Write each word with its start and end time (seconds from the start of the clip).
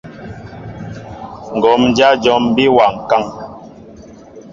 Ŋgǒm 1.55 1.81
dyá 1.95 2.09
jǒm 2.23 2.43
bí 2.55 2.65
wa 2.75 2.85
ŋkán. 2.95 3.25